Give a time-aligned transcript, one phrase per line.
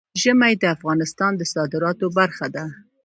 [0.21, 2.65] ژمی د افغانستان د صادراتو برخه ده.